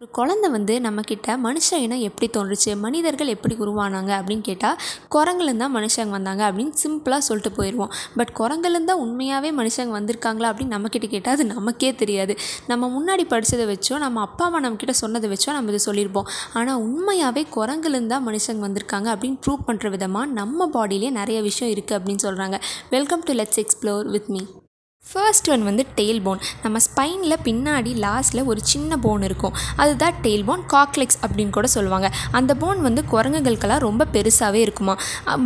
ஒரு 0.00 0.08
குழந்த 0.12 0.46
வந்து 0.48 0.80
நம்மக்கிட்ட 0.80 1.34
மனுஷ 1.36 1.68
இனம் 1.74 2.00
எப்படி 2.00 2.26
தோன்றுச்சு 2.30 2.76
மனிதர்கள் 2.76 3.26
எப்படி 3.26 3.54
உருவானாங்க 3.58 4.12
அப்படின்னு 4.18 4.40
கேட்டால் 4.40 4.76
குரங்குலேருந்து 5.08 5.60
தான் 5.60 5.74
மனுஷங்க 5.74 6.10
வந்தாங்க 6.10 6.42
அப்படின்னு 6.48 6.72
சிம்பிளாக 6.82 7.18
சொல்லிட்டு 7.18 7.50
போயிடுவோம் 7.58 7.92
பட் 8.16 8.32
குரங்குலேருந்து 8.32 8.86
தான் 8.86 9.00
உண்மையாகவே 9.00 9.50
மனுஷங்க 9.50 9.94
வந்திருக்காங்களா 9.98 10.50
அப்படின்னு 10.50 10.74
நம்மக்கிட்ட 10.74 11.06
கேட்டால் 11.06 11.34
அது 11.34 11.46
நமக்கே 11.46 11.92
தெரியாது. 11.92 12.36
நம்ம 12.68 12.90
முன்னாடி 12.90 13.26
படித்ததை 13.32 13.66
வச்சோ 13.66 13.98
நம்ம 13.98 14.20
அப்பா 14.20 14.44
அம்மா 14.44 14.60
நம்மக்கிட்ட 14.60 14.96
சொன்னதை 14.96 15.30
வச்சோ 15.30 15.50
நம்ம 15.52 15.68
இதை 15.68 15.80
சொல்லியிருப்போம் 15.86 16.28
ஆனால் 16.52 16.78
உண்மையாகவே 16.78 17.44
குரங்குலேருந்து 17.56 18.08
தான் 18.08 18.28
மனுஷங்க 18.28 18.66
வந்திருக்காங்க 18.68 19.10
அப்படின்னு 19.16 19.40
ப்ரூவ் 19.46 19.66
பண்ணுற 19.66 19.90
விதமாக 19.90 20.32
நம்ம 20.32 20.68
பாடியிலே 20.68 21.10
நிறைய 21.10 21.40
விஷயம் 21.40 21.74
இருக்குது 21.74 21.98
அப்படின்னு 21.98 22.24
சொல்கிறாங்க 22.24 22.58
welcome 22.90 23.26
to 23.28 23.32
let's 23.32 23.58
explore 23.58 24.06
with 24.06 24.30
me 24.30 24.44
first 25.16 25.48
one 25.52 25.62
வந்து 25.66 25.82
டெயில் 25.98 26.20
போன் 26.24 26.40
நம்ம 26.62 26.78
ஸ்பைனில் 26.86 27.34
பின்னாடி 27.44 27.92
லாஸ்ட்டில் 28.04 28.48
ஒரு 28.50 28.60
சின்ன 28.70 28.96
போன் 29.04 29.22
இருக்கும். 29.28 29.54
அதுதான் 29.82 30.16
டெயில் 30.24 30.44
போன் 30.48 30.62
காக்லெக்ஸ் 30.72 31.18
அப்படின்னு 31.26 31.52
கூட 31.56 31.66
சொல்லுவாங்க. 31.74 32.08
அந்த 32.38 32.52
போன் 32.62 32.80
வந்து 32.86 33.02
குரங்குகளுக்கெல்லாம் 33.12 33.82
ரொம்ப 33.86 34.06
பெருசாகவே 34.14 34.60
இருக்குமா. 34.66 34.94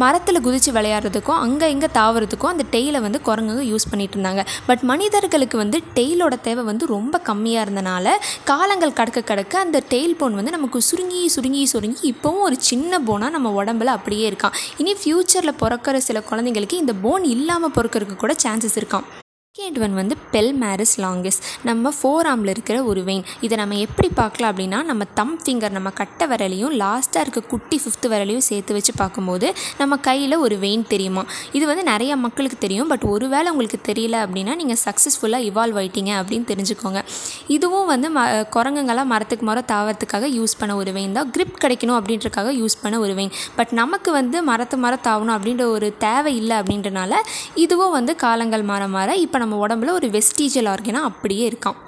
மரத்தில் 0.03 0.43
குதித்து 0.47 0.73
விளையாடுறதுக்கும் 0.77 1.39
அங்கே 1.45 1.69
இங்கே 1.75 1.91
தாவறதுக்கும் 1.99 2.53
அந்த 2.55 2.67
டெய்லை 2.75 3.03
வந்து 3.07 3.21
குரங்குங்க 3.29 3.65
யூஸ் 3.73 3.89
பண்ணிட்டு 3.93 4.17
இருந்தாங்க. 4.19 4.45
பட் 4.69 4.83
மனிதர்களுக்கு 4.93 5.59
வந்து 5.63 5.81
டெய்லோட 5.99 6.39
தேவை 6.49 6.65
வந்து 6.71 6.87
ரொம்ப 6.97 7.23
கம்மியாக 7.31 7.67
இருந்தனால 7.67 8.17
காலங்கள் 8.51 8.99
கடக்க 9.01 9.25
கடக்க 9.31 9.65
அந்த 9.67 9.85
டெயில் 9.95 10.19
போன் 10.23 10.39
வந்து 10.41 10.57
நமக்கு 10.59 10.81
சுருங்கி 10.91 11.23
சுருங்கி 11.37 11.65
சுருங்கி 11.75 12.05
இப்போவும் 12.13 12.47
ஒரு 12.51 12.59
சின்ன 12.73 13.03
போனாக 13.11 13.35
நம்ம 13.39 13.55
உடம்புல 13.63 13.97
அப்படியே 13.99 14.27
இருக்கான். 14.33 14.57
இனி 14.83 14.95
ஃப்யூச்சரில் 15.03 15.61
பிறக்கிற 15.65 15.97
சில 16.11 16.21
குழந்தைங்களுக்கு 16.31 16.83
இந்த 16.85 16.97
போன் 17.07 17.27
இல்லாமல் 17.37 17.77
பிறக்கிறதுக்கு 17.79 18.23
கூட 18.27 18.37
சான்சஸ் 18.47 18.79
இருக்கான் 18.83 19.09
செகண்ட் 19.59 19.79
ஒன் 19.83 19.95
வந்து 19.95 20.15
பெல் 20.31 20.53
மேரிஸ் 20.55 20.93
லாங்கஸ் 21.01 21.39
நம்ம 21.63 21.91
ஃபோர் 21.97 22.27
ஆமில் 22.27 22.51
இருக்கிற 22.51 22.77
ஒரு 22.85 23.01
வெயின் 23.03 23.25
இதை 23.41 23.55
நம்ம 23.59 23.77
எப்படி 23.77 24.09
பார்க்கலாம் 24.15 24.51
அப்படின்னா 24.53 24.79
நம்ம 24.83 25.03
தம் 25.15 25.33
ஃபிங்கர் 25.41 25.75
நம்ம 25.77 25.91
கட்டை 25.91 26.27
விரலையும் 26.29 26.75
லாஸ்ட்டாக 26.83 27.23
இருக்க 27.25 27.41
குட்டி 27.41 27.77
ஃபிஃப்த்து 27.85 28.11
விரலையும் 28.13 28.45
சேர்த்து 28.49 28.75
வச்சு 28.75 28.93
பார்க்கும்போது 28.97 29.49
நம்ம 29.79 29.97
கையில் 29.97 30.37
ஒரு 30.37 30.59
வெயின் 30.59 30.85
தெரியுமா? 30.89 31.25
இது 31.53 31.65
வந்து 31.67 31.85
நிறைய 31.85 32.13
மக்களுக்கு 32.17 32.59
தெரியும் 32.59 32.93
பட் 32.93 33.07
ஒருவேளை 33.15 33.51
உங்களுக்கு 33.51 33.81
தெரியல 33.91 34.21
அப்படின்னா 34.27 34.55
நீங்கள் 34.61 34.81
சக்ஸஸ்ஃபுல்லாக 34.85 35.49
இவால்வ் 35.51 35.81
ஆயிட்டீங்க 35.83 36.13
அப்படின்னு 36.21 36.47
தெரிஞ்சுக்கோங்க. 36.53 37.03
இதுவும் 37.57 37.91
வந்து 37.93 38.11
ம 38.19 38.25
குரங்குங்களாம் 38.57 39.11
மரத்துக்கு 39.15 39.49
மரம் 39.51 39.69
தாவறதுக்காக 39.73 40.31
யூஸ் 40.39 40.57
பண்ண 40.63 40.79
ஒரு 40.83 40.95
வெயின் 40.99 41.19
தான். 41.19 41.31
கிரிப் 41.37 41.61
கிடைக்கணும் 41.65 41.99
அப்படின்றக்காக 41.99 42.55
யூஸ் 42.61 42.79
பண்ண 42.85 43.03
ஒரு 43.07 43.17
வெயின் 43.21 43.35
பட் 43.59 43.75
நமக்கு 43.83 44.13
வந்து 44.21 44.39
மரத்து 44.51 44.79
மரம் 44.87 45.05
தாவணும் 45.11 45.37
அப்படின்ற 45.39 45.67
ஒரு 45.77 45.91
தேவை 46.07 46.35
இல்லை 46.37 46.57
அப்படின்றனால 46.61 47.13
இதுவும் 47.67 47.95
வந்து 47.99 48.15
காலங்கள் 48.27 48.67
மாற 48.73 48.89
மாற 48.97 49.11
இப்போ 49.27 49.39
நம்ம 49.43 49.61
உடம்புல 49.67 49.93
ஒரு 49.99 50.09
வெஸ்டீஜியல் 50.17 50.71
ஆர்கனாக 50.75 51.11
அப்படியே 51.13 51.47
இருக்கான் 51.53 51.79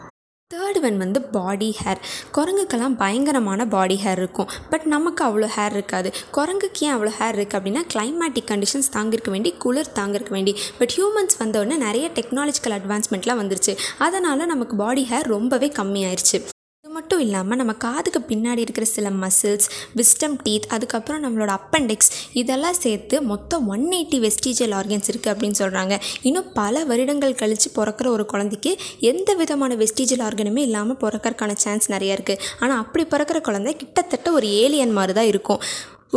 தேர்ட் 0.50 0.78
ஒன் 0.86 0.98
வந்து 1.03 1.20
பாடி 1.34 1.69
ஹேர் 1.78 2.00
குரங்குக்கெல்லாம் 2.36 2.97
பயங்கரமான 3.03 3.67
பாடி 3.75 3.97
ஹேர் 4.05 4.20
இருக்கும். 4.20 4.50
பட் 4.72 4.84
நமக்கு 4.94 5.22
அவ்வளோ 5.28 5.48
ஹேர் 5.56 5.75
இருக்காது. 5.77 6.09
குரங்குக்கு 6.36 6.83
ஏன் 6.86 6.94
அவ்வளோ 6.97 7.12
ஹேர் 7.19 7.36
இருக்குது 7.39 7.59
அப்படின்னா 7.59 7.83
கிளைமேட்டிக் 7.94 8.50
கண்டிஷன்ஸ் 8.50 8.92
தாங்கிருக்க 8.97 9.31
வேண்டி 9.34 9.53
குளிர் 9.64 9.94
தாங்கிருக்க 9.98 10.33
வேண்டி. 10.36 10.55
பட் 10.78 10.94
ஹியூமன்ஸ் 10.97 11.39
வந்தோடனே 11.42 11.78
நிறைய 11.86 12.09
டெக்னாலஜிக்கல் 12.19 12.77
அட்வான்ஸ்மெண்ட்லாம் 12.78 13.42
வந்துருச்சு. 13.42 13.75
அதனால் 14.06 14.50
நமக்கு 14.55 14.77
பாடி 14.84 15.05
ஹேர் 15.12 15.33
ரொம்பவே 15.37 15.70
கம்மியாயிருச்சு. 15.81 16.41
மட்டும் 16.96 17.22
இல்லாமல் 17.24 17.58
நம்ம 17.60 17.72
காதுக்கு 17.84 18.20
பின்னாடி 18.30 18.62
இருக்கிற 18.66 18.86
சில 18.94 19.10
மசில்ஸ் 19.22 19.66
விஸ்டம் 19.98 20.36
டீத் 20.44 20.66
அதுக்கப்புறம் 20.74 21.22
நம்மளோட 21.24 21.52
அப்பெண்டிக்ஸ் 21.58 22.10
இதெல்லாம் 22.40 22.78
சேர்த்து 22.84 23.18
மொத்தம் 23.32 23.66
ஒன் 23.74 23.86
எயிட்டி 23.98 24.18
வெஸ்டீஜியல் 24.26 24.74
ஆர்கன்ஸ் 24.80 25.10
இருக்குது 25.12 25.32
அப்படின்னு 25.34 25.60
சொல்கிறாங்க 25.62 25.96
இன்னும் 26.30 26.50
பல 26.60 26.84
வருடங்கள் 26.90 27.38
கழித்து 27.42 27.70
பிறக்கிற 27.78 28.08
ஒரு 28.16 28.26
குழந்தைக்கு 28.32 28.72
எந்த 29.12 29.34
விதமான 29.40 29.76
வெஸ்டீஜியல் 29.84 30.24
ஆர்கனுமே 30.28 30.64
இல்லாமல் 30.68 31.00
பிறக்கறக்கான 31.04 31.56
சான்ஸ் 31.64 31.88
நிறையா 31.94 32.16
இருக்குது 32.18 32.42
ஆனால் 32.62 32.82
அப்படி 32.84 33.04
பிறக்கிற 33.14 33.40
குழந்தை 33.48 33.74
கிட்டத்தட்ட 33.82 34.30
ஒரு 34.38 34.48
ஏலியன் 34.64 34.96
மாதிரி 34.98 35.14
தான் 35.20 35.30
இருக்கும். 35.32 35.62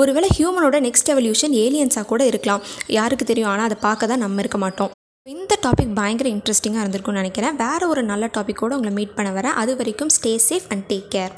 ஒருவேளை 0.01 0.29
ஹியூமனோட 0.37 0.77
நெக்ஸ்ட் 0.87 1.11
எவல்யூஷன் 1.13 1.53
ஏலியன்ஸாக 1.63 2.07
கூட 2.11 2.21
இருக்கலாம். 2.31 2.63
யாருக்கு 2.99 3.25
தெரியும்? 3.31 3.53
ஆனால் 3.53 3.69
அதை 3.69 3.79
பார்க்க 3.87 4.11
தான் 4.13 4.23
நம்ம 4.25 4.41
இருக்க 4.45 4.59
மாட்டோம். 4.65 4.91
இந்த 5.33 5.53
டாபிக் 5.61 5.93
பயங்கர 5.93 6.30
இன்ட்ரெஸ்டிங்காக 6.30 6.81
இருந்திருக்கும்னு 6.83 7.19
நினைக்கிறேன். 7.19 7.55
வேறு 7.55 7.86
ஒரு 7.89 8.02
நல்ல 8.03 8.25
டாப்பிக்கோடு 8.36 8.75
உங்களை 8.77 8.91
மீட் 8.91 9.15
பண்ண 9.17 9.30
வரேன். 9.37 9.55
அது 9.61 9.75
வரைக்கும் 9.75 10.11
stay 10.15 10.33
safe 10.49 10.67
and 10.69 10.86
take 10.91 11.08
care 11.13 11.33